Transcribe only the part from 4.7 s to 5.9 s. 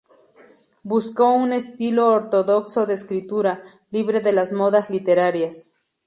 literarias.